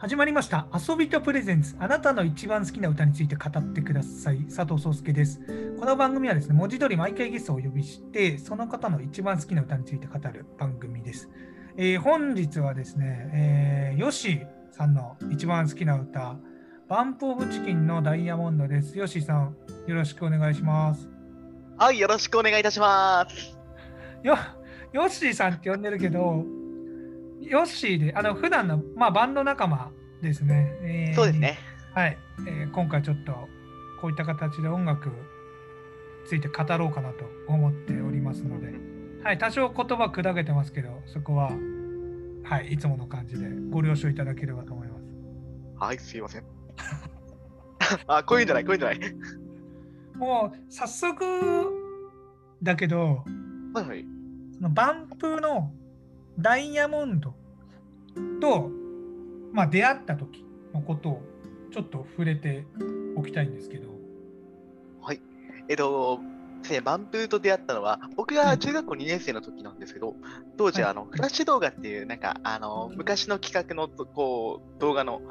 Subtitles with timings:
[0.00, 0.66] 始まりました。
[0.72, 1.76] 遊びとプレゼンツ。
[1.78, 4.38] あなたの一番好きな歌について語ってください。
[4.44, 5.42] 佐藤壮介です。
[5.78, 11.28] この番組はですね文字通り毎回ゲストをお呼びしてその方の一番好きな歌について語る番組です、
[11.76, 14.40] えー本日はですね、えー、ヨシ
[14.70, 16.38] さんの一番好きな歌
[16.88, 18.96] バンプオブチキンのダイヤモンドです。
[18.96, 19.54] ヨシさん
[19.86, 21.10] よろしくお願いします。
[21.76, 23.58] はい、よろしくお願いいたします。
[24.22, 24.38] よ
[24.94, 26.42] ヨッシーさんって呼んでるけど、
[27.40, 29.90] ヨッシーで、あの普段の、まあ、バンド仲間
[30.22, 30.78] ですね。
[30.82, 31.38] えーそうです。
[31.38, 31.58] ね。
[31.94, 33.32] はい、えー今回ちょっと
[34.00, 35.14] こういった形で音楽に
[36.26, 38.72] ついて語ろうかなと思っておりますので、
[39.22, 41.50] はい、多少言葉砕けてますけど、そこは、
[42.44, 45.04] はい、いつもの感じでご了承いただければと思います。
[45.78, 46.44] はい、すいません。
[48.06, 49.14] あ、こういうんじゃない、こういうんじゃない。
[50.16, 51.24] もう早速
[52.62, 53.24] だけど、
[53.74, 54.04] はいはい。
[54.52, 55.72] そのバンプの
[56.38, 57.34] ダイヤモンド
[58.40, 58.70] と、
[59.52, 61.22] まあ、出会った時のことを
[61.72, 62.66] ちょっと触れて
[63.16, 64.00] おきたいんですけど、
[65.70, 66.18] えっと、
[66.82, 70.16] バンプーと出会ったのは、僕が中学校2年生の時なんですけど、
[70.56, 70.90] 当時、はい。
[70.90, 75.22] あの、フラッシュ動画っていう、なんか、あの、昔の企画の、こう、動画の、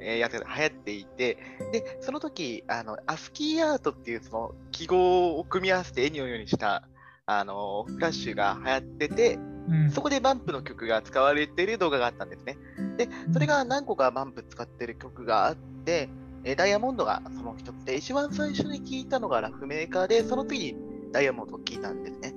[0.00, 1.38] えーやつが流行っていて、
[1.72, 6.88] で、その時、あの、アスキーアートっていう、その、記号を組み合わせて絵のようにした、
[7.26, 9.38] あの、フラッシュが流行ってて、
[9.68, 12.56] うんそこでバンプの曲が使われている動画があったんですね。
[12.96, 16.08] で、それが何個かバンプ使ってる曲があって、
[16.44, 20.78] えーダイヤモンドがその一つで、一番最初に聞いたのがラフメーカーで、その次に
[21.12, 22.34] ダイヤモンドを聞いたんですね。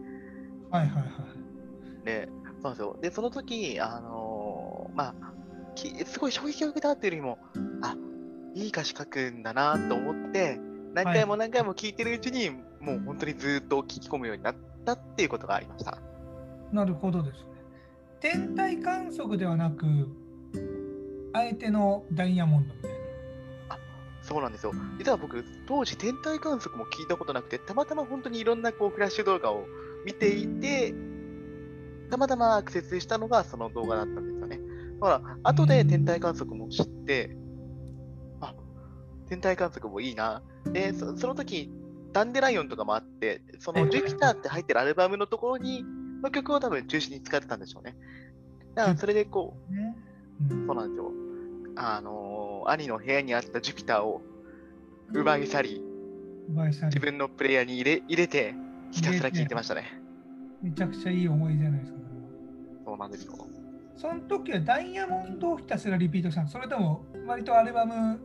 [0.72, 2.06] はいはいはい。
[2.06, 2.98] で、そうなんですよ。
[3.02, 5.16] で、その時、あのーまあ、
[5.76, 7.40] きすごい衝撃を受けたっていうよりも、
[7.82, 7.96] あ、
[8.56, 10.59] いい歌詞書くんだなと思って、
[10.94, 16.00] 何回も何回も聞いてるうちに、もう本当にずっと聞き込むようになったっていうことがありました。
[16.72, 17.45] なるほどですね。
[18.19, 19.86] 天体観測ではなく、
[21.33, 22.97] あえてのダイヤモンドみたいな。
[24.22, 24.73] そうなんですよ。
[25.00, 29.66] 実は僕、当時天体観測も聞いたことなくて、たまたま本当にいろんなこうフラッシュ動画を
[30.06, 30.94] 見ていて、
[32.12, 34.59] たまたまアクセスしたのがその動画だったんですよね。
[35.01, 37.35] だから、後で天体観測も知って、
[38.41, 38.53] あ、
[39.28, 40.44] 天体観測もいいな。
[40.72, 41.72] で、そその時、
[42.13, 45.84] ダンデライオンとかもあって、そのジュピターって入ってるアルバムのところに、
[46.22, 47.96] の曲を多分中心に使ってたんでしょうね。
[48.76, 49.96] だからそれでこう、ね。
[50.50, 51.12] うんそうなんですよ。
[51.76, 54.22] あのー兄の部屋にあったジュピターを
[55.14, 55.84] 奪い去り、
[56.50, 58.54] 奪い去り自分のプレイヤーに入れ入れて、
[58.92, 60.00] ひたすら聴いてましたね。
[60.62, 61.98] めちゃくちゃいい思い出じゃないですか。
[62.86, 63.48] そうなんですよ。
[63.98, 68.20] その時はダイヤモンドをひたすらリピートしたのそれとも割とアルバム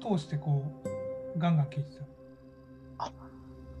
[0.00, 0.62] 通してこ
[1.34, 2.10] うガンガン聴いてた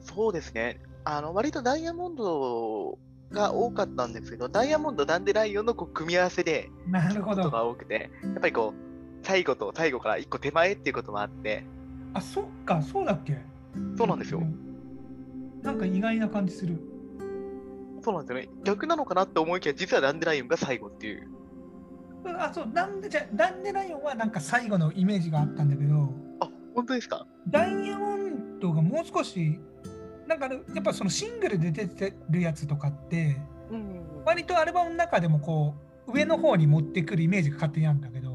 [0.00, 0.80] そうですね。
[1.04, 2.98] あの割とダイヤモンド
[3.30, 7.50] が多かったんですけど、ダイヤモンド、ダンデライオンのこう組み合わせでなるほことど。
[7.50, 11.64] が多くて、やっぱりこう、最後と最後から一個手前っていうこともあって、
[12.14, 13.38] あ、そっか、そうだっけ？
[13.96, 14.42] そうなんですよ。
[15.62, 16.78] なんか意外な感じする。
[18.02, 18.48] そうなんですよね。
[18.64, 21.28] 逆なのかなって思いきや、実はダンデライオンが最後っていう。
[22.24, 27.26] うんあ、そう、なんで、じゃあダンデライオンはなんか最後のイメージがあったんだけど、あ、本当ですか？
[27.48, 29.60] ダイヤモンドがもう少し、
[30.30, 33.36] なんかあのやっぱそのシングルで出てるやつとかって、
[33.70, 34.22] うん。
[34.24, 35.74] 割とアルバムの中でもこ
[36.06, 38.32] う、上の方に持ってくるイメージが勝手にあるんだけど、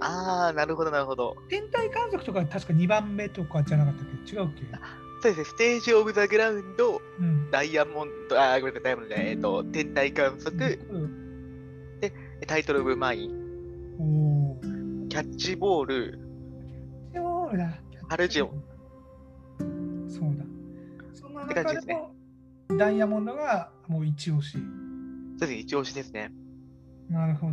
[0.00, 1.36] あー、なるほど、なるほど。
[1.48, 4.36] 天体観測とか確か2番目とかじゃなかったっけ？
[4.36, 4.62] 違うっけ？
[5.22, 7.50] そうですね、ステージオブザグラウンド、うん。
[7.50, 11.18] ダイヤモンド、あー、ごめんなさい、ダイヤモンドじゃない、えっと、天体観測、うん
[12.46, 13.30] タイトルオブマイン、
[13.98, 15.08] おー。
[15.08, 16.18] キャッチボール、
[17.56, 17.78] だ。
[18.08, 18.64] ハルジオン。
[21.52, 22.14] って感じですねも、
[22.78, 24.52] ダイヤモンドがもう一押し。
[24.52, 26.32] そうですね、一押しですね。
[27.08, 27.52] なるほ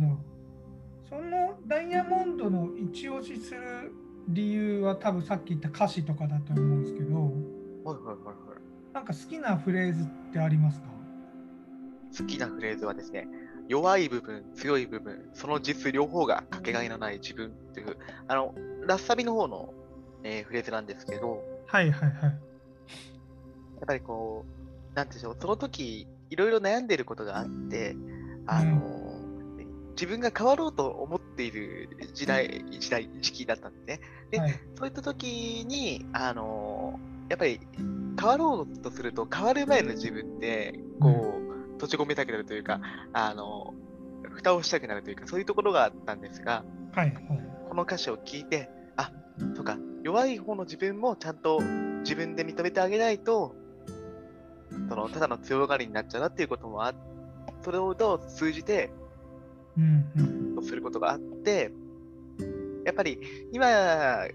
[1.08, 3.92] そのダイヤモンドの一押しする
[4.28, 8.94] 理由は多分さっき言った歌詞とかだと思うんですけど、はいはいはいはい。
[8.94, 10.86] なんか好きなフレーズってありますか？
[12.18, 13.28] 好きなフレーズはですね、
[13.68, 17.96] 弱い部分、強い部分、その実両方がかけがえのない自分っていう、
[18.26, 18.54] あの、
[18.86, 19.72] ラッサビの方の、
[20.24, 22.38] えーフレーズなんですけど、はいはいはい。
[23.80, 24.44] やっぱりこ
[24.92, 27.96] う、なんていうんでしょう、その時、いろいろ悩んでいることがあって、
[28.46, 29.00] あの、
[29.92, 34.00] 自分が変わろうと思っている時代、時代、時期だったんですね。
[34.30, 36.98] ではい、そういった時に、あの、
[37.28, 42.80] やっぱり変わろうとすると、変わる前の自分って、こう、閉じ込めたくなるというか、
[43.12, 43.74] あの、
[44.22, 47.26] 蓋をしたくなるというか、そういうところがあったんですが、はいはい。
[47.68, 49.12] この歌詞を聞いて、あ、
[49.54, 51.60] そうか、弱い方の自分もちゃんと
[52.00, 53.59] 自分で認めてあげないと、そ
[55.00, 56.94] の、ただの強がりになっちゃうなっていうこともあ
[57.62, 58.90] それを通じて、
[59.76, 60.04] うん
[60.56, 60.64] うん。
[60.64, 61.72] することがあって、
[62.84, 63.18] やっぱり
[63.52, 64.28] 今、あ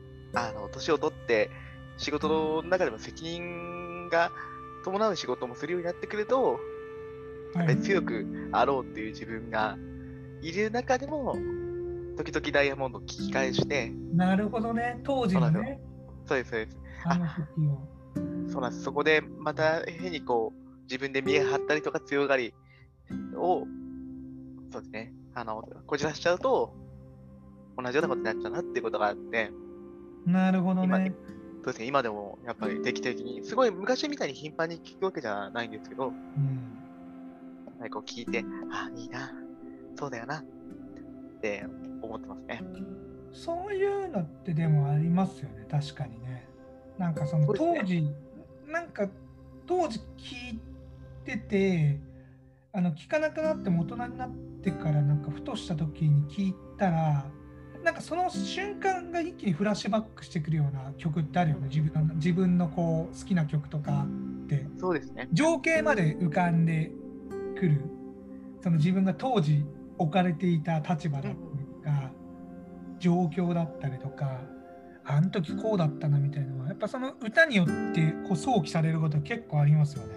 [0.54, 1.50] の年を取って、
[1.98, 4.32] 仕事の中でも責任が
[4.84, 6.60] 伴う仕事もするようになってくると、
[7.56, 9.78] やっぱり強くあろうっていう自分が
[10.42, 11.36] いる中でも、
[12.18, 15.00] 時々ダイヤモンドを聞き返して、なるほどね。
[15.04, 15.80] 当時のね、
[16.26, 16.78] そうです、そうです。
[17.06, 17.94] あの時を。
[18.48, 18.84] そうなんです。
[18.84, 22.54] そこでまた変にこう、自分で見え張ったりとか強がり
[23.36, 23.66] を、
[24.72, 26.74] そうですね、あの、こじらしちゃうと、
[27.78, 29.52] 同じようなことになっちゃうなっていうことがあって、
[30.26, 31.14] なるほど今ね。
[31.64, 36.78] そうですね、今でもやっぱり定期的に、すごい昔みたいに頻繁に聞くわけじゃないんですけど、うん。
[37.80, 39.34] なんかこう聞いて、あ、いいな、
[39.96, 40.44] そうだよな、っ
[41.42, 41.66] て
[42.02, 42.64] 思ってますね。
[43.34, 46.35] そういうのってでもありますよね、確かにね。
[46.97, 48.09] なんかその当時、
[48.68, 49.07] なんか
[49.68, 50.59] 当時聞い
[51.25, 52.00] てて、
[52.71, 54.31] あの聞かなくなっても大人になっ
[54.62, 57.25] てからなんかふとした時に聞いたら、
[57.83, 64.06] なんかその瞬間が一気にフラッシュバックしてくるような曲ってあるよね、自分の自分のこう好きな曲とか
[64.45, 64.65] って。
[64.77, 65.27] そうですね。
[65.31, 66.92] 情景まで浮かんで
[67.59, 67.81] くる。
[68.62, 69.63] その自分が当時
[69.97, 72.12] 置かれていた立場だったりとか、
[73.00, 74.42] 状況だったりとか
[75.06, 80.13] あの時こうだったなみたいなのはやっぱその歌によってこう想起されること結構ありますよね。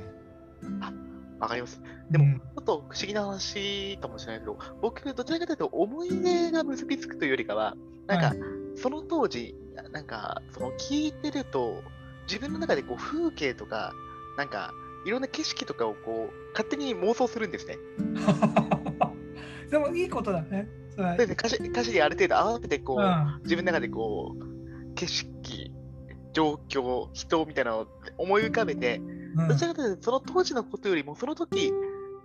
[1.39, 1.81] わかります。
[2.11, 7.77] でも、うんちょっと不思議な話かもしれないけど、僕、どちらかというと思い出が結びつくというよりかは、
[8.07, 8.39] なんか、はい
[8.81, 9.57] その当時、
[9.93, 11.83] なんか、その聞いてると、
[12.29, 13.93] 自分の中でこう風景とか、
[14.37, 14.73] なんか、
[15.05, 17.77] いろんな景色とかをこう、勝手に妄想するんですね。
[19.69, 20.69] でもいいことだね。
[20.91, 24.48] そで歌詞歌詞にある程度合わせて、こう、うん自分の中でこう、
[24.99, 25.73] 景色、
[26.33, 27.87] 状況、人みたいなのを
[28.19, 29.19] 思い浮かべて、うん
[29.49, 31.73] どちらかというと、その当時のことよりも、その時、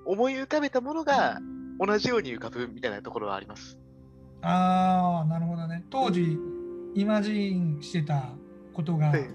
[0.06, 1.40] 思い浮かべたものが
[1.80, 3.78] 同じように浮かぶみたいなところはあります。
[4.42, 5.86] ああなるほどね。
[5.92, 6.38] 当時
[6.96, 8.30] イマジンしてた
[8.74, 9.30] ことが、で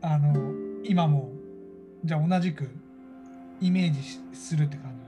[0.00, 0.52] あの
[0.82, 1.30] 今も
[2.04, 2.68] じゃあ同じく
[3.60, 5.02] イメージしするって感じ。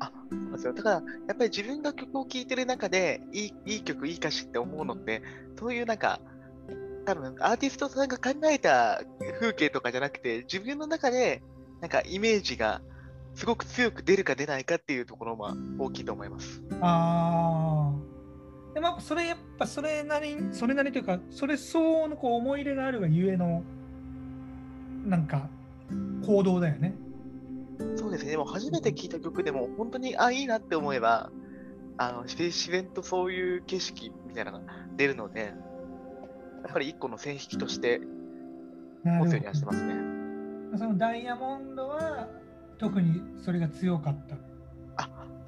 [0.00, 0.74] あ、そうですよ。
[0.74, 5.22] だから、やっぱり自分が曲を聴いてる中で、いいいい曲、いい歌詞って思うのって、
[5.58, 6.20] そういうなんか、
[7.06, 9.00] 多分アーティストさんが考えた
[9.40, 11.42] 風景とかじゃなくて、自分の中で、
[11.80, 12.82] なんかイメージが
[13.34, 16.62] すごく強く出るか出ないかっていうところは大きいと思います。
[16.80, 18.74] ああ。
[18.74, 23.62] でもそれやっぱそれなりにそれなりというかそれ相応のこう思い入れがあるがゆえの
[25.06, 25.48] なんか
[26.26, 26.94] 行動だよね。
[27.96, 28.30] そうですね。
[28.32, 31.30] でも初めて聴いた曲でも、本当に、あ、いいなって思えば、
[31.98, 34.66] あの自自然とそういう景色みたいなのが
[34.96, 35.54] 出るので、
[36.66, 38.00] やっぱり一個の線引きとして
[39.04, 39.94] 持つようにはしてますね。
[40.72, 40.78] ど。
[40.78, 42.28] そのダイヤモンドは
[42.76, 44.36] 特にそれが強かった。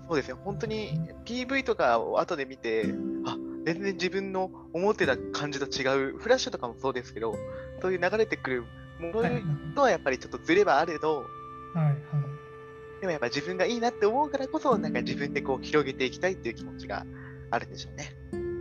[0.08, 2.94] そうですね、本当に PV とかを後で見て、
[3.26, 3.36] あ
[3.66, 7.36] 全然自分の思ってた感じと違う、フラッシュとかもそうですけど、
[7.82, 8.64] そういう流れてくる
[9.00, 9.42] ものはいはい
[9.74, 11.26] とはやっぱりちょっとずれはあれど、
[11.74, 13.00] はい。
[13.02, 17.04] でもやっぱ自分がいいなって思うからこそ、なんか自分でこう広げていきたいっていう気持ちが
[17.50, 18.14] あるんでしょうね。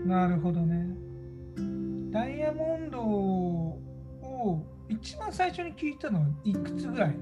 [0.06, 1.07] なるほどね。
[2.18, 7.16] ダイヤモンドを一番最初に聞いたのはいくつぐらいの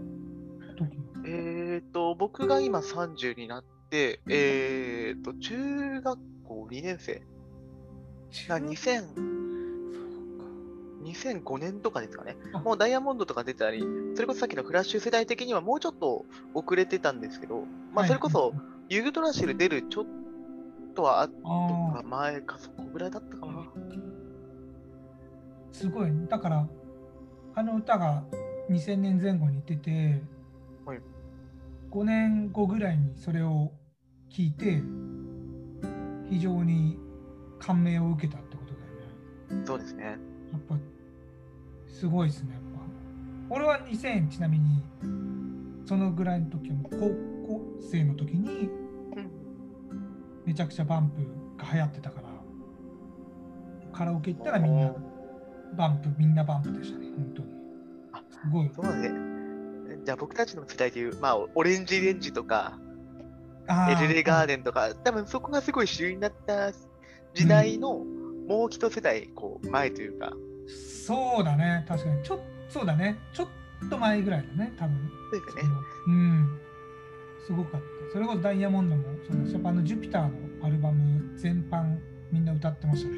[0.74, 0.98] 時？
[1.28, 7.22] えっ、と、僕が今30になって、えっ、と、中学校2年生。
[8.48, 9.04] が2000
[11.04, 12.38] 2005年とかですかね。
[12.54, 12.60] あ。
[12.60, 13.84] もうダイヤモンドとか出たり、
[14.16, 18.54] それこそさっきのフラッシュ世代的にはもうちょっと遅れてたんですけど、まあそれこそ
[18.88, 20.06] ユグドラシル出るちょっ
[20.96, 23.55] とは後あか前かそこぐらいだったかな。
[25.76, 26.12] あすごい。
[26.30, 26.68] だから
[27.54, 28.24] あの歌が
[28.70, 30.22] 2000年前後に出て、
[30.86, 31.00] はい。
[31.92, 33.72] 5年後ぐらいにそれを
[34.30, 34.82] 聞いて
[36.30, 36.98] 非常に
[37.60, 38.80] 感銘を受けたってことだ
[39.56, 39.66] よね。
[39.66, 40.04] そうですね。
[40.04, 40.12] や
[40.58, 40.78] っぱ
[41.88, 43.56] すごいですねやっぱ。
[43.56, 44.84] 俺は2000ちなみに
[45.86, 47.00] そのぐらいの時はもう高
[47.48, 48.70] 校生の時に
[49.16, 49.32] うん。
[50.46, 52.28] めちゃくちゃバンプが流行ってたから
[53.92, 54.94] カラオケ行ったらみんな
[55.76, 57.48] バンプみんなバンプでしたね本当に。
[58.14, 58.72] あすごい。
[58.76, 59.12] そうね。
[60.04, 62.78] じゃあ僕たちの世代でいう、まあ、オレンジレンジとか、
[63.68, 66.72] あエルレガーデデンとか、多分そこがすごい主流になった
[67.34, 68.00] 時代の
[68.48, 70.34] もう一世代こう前というか、
[70.68, 71.86] そうだね。
[71.88, 72.24] 確かに。
[72.24, 72.40] ちょ
[72.70, 73.18] そうだね。
[73.34, 73.48] ちょっ
[73.90, 75.12] と前ぐらいだね多分。
[75.32, 75.70] そうですよね。
[76.08, 76.60] うん。
[77.46, 77.88] すごかった。
[78.14, 80.22] それこそダイヤモンドもそのショパンの「ジュピター」
[80.62, 81.98] のアルバム全般
[82.32, 83.18] みんな歌ってましたね。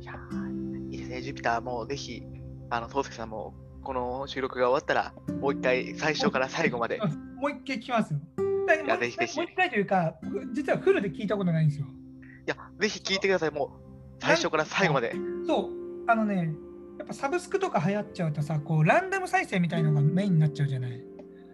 [0.00, 2.22] いやーいいですね、ジュピターもぜひ、
[2.70, 6.98] あの、宗介さんもこの収録が終わったら、もう一回最初から最後まで。
[7.36, 8.20] もう一回聞きますよ
[8.66, 10.14] だからもう一ぜひぜひ回もう一回というか
[10.52, 13.50] 実はフルで聞いたことないんですよいや、ぜひ聞いてください。
[13.50, 13.78] も
[14.20, 15.14] 最初から最後まで。
[15.46, 16.54] そう、あのね、
[16.98, 21.04] やっぱサブスクとか流行っちゃうとさ、こうランダム再生みたいのがメインになっちゃうじゃない。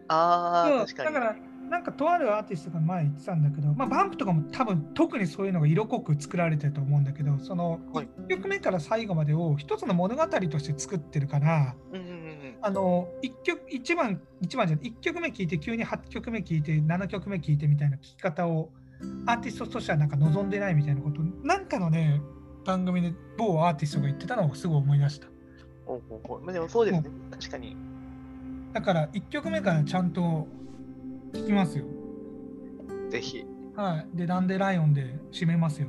[0.09, 1.15] ああ、確かに。
[1.15, 1.37] だから、
[1.75, 8.09] なんかとあるアーティストが前言ってたんだけど、まあ、バンプとかも多分特にそういうのが色濃く作られてると思うんだけど、そのはい。
[8.29, 12.25] 1曲目から最後までを一つの物語として作ってるから、うんうんうん
[12.63, 18.71] あの1曲一番一番じゃない1曲目聴いて急に8曲目聴いて7曲目聴いてみたいな聴き方を
[19.27, 21.21] アーティストとしてはなんか望んでないみたいなこと。
[21.43, 22.23] なんかのね
[22.65, 25.27] 番組で某アーティストが言ってたのをすごい思い出した。
[25.87, 26.41] おうおうおう。
[26.41, 27.11] まあでもそうですね。
[27.33, 27.77] 確かに。
[28.73, 30.47] だから1曲目からちゃんと
[31.35, 31.85] 聴きますよ。
[33.11, 33.45] ぜひ。
[33.77, 34.17] はい。
[34.17, 35.89] でダンデライオンで締めますよ。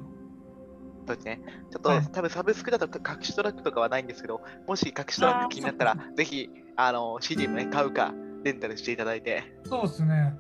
[1.08, 1.42] そうですね。
[1.72, 2.08] ちょっと、はい。
[2.12, 10.34] 多分サブスクだと隠しトラックとかはないんですけど、もし隠しトラック気になったらぜひ、あの、CD もね、買うか、レンタルしていただいて、そうですね。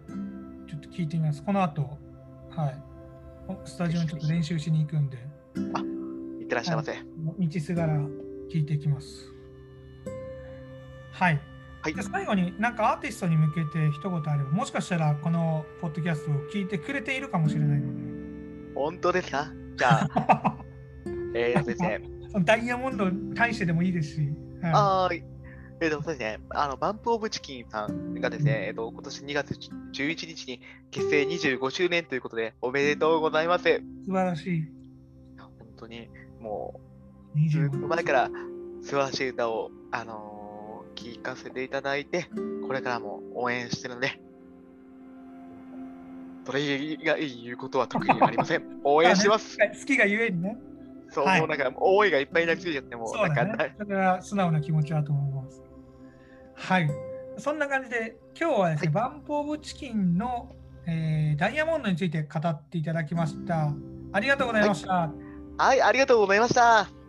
[0.67, 1.43] ちょっと聞いてみます。
[1.43, 1.81] この後
[2.49, 2.81] はい。
[3.47, 5.17] おスタジオにちょっと練習しに行くんで。
[6.41, 6.93] いってらっしゃいませ。
[6.93, 7.93] 道すがら
[8.51, 9.31] 聞いていきます。
[11.11, 11.41] はい。
[11.85, 11.93] はい。
[11.93, 19.51] で最後になんかアーティストに向けて一言あれば、もしかしたらこのポッドキャストを聞いてくれているかもしれないので、本当ですか？
[19.77, 20.57] じゃあ、
[21.35, 24.29] えーダイヤモンドに対してでもいいですし、
[24.61, 25.23] はい。
[25.79, 33.63] えーとそうですね、あの、バンプオブチキンさんがですね、えーと、今年2月11日に結成25周年ということで、おめでとうございます。
[34.05, 34.63] 素晴らしい。
[35.37, 36.79] 本当に、も
[37.35, 38.29] う、ず25っと前から
[38.81, 40.34] 素晴らしい歌を、あのー
[40.95, 42.27] 聞かせていただいて、
[42.65, 44.19] これからも応援してるので、
[46.45, 48.63] それ以外言うことは特にありません。
[48.83, 49.57] 応援してます。
[49.59, 50.57] はい好きがゆえにね。
[51.09, 53.75] そう、はいもうなんか、思いがいっぱいになりすぎちゃって、もう、そうだね。
[53.77, 55.63] それは素直な気持ちだと思います。
[56.55, 56.89] はい。
[57.37, 60.55] そんな感じで、今日はですね、バンプオブチキンの、
[60.87, 63.73] えーダイヤモンドについて語っていただきました。
[64.13, 65.11] ありがとうございました。
[65.57, 67.04] はい、ありがとうございました。